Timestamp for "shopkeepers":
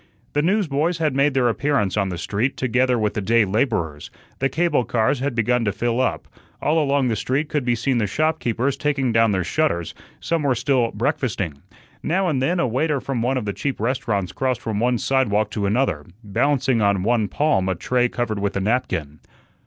8.07-8.75